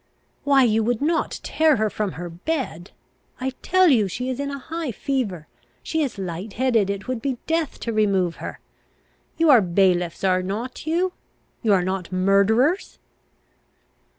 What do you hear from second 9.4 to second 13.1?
are bailiffs, are not you? You are not murderers?"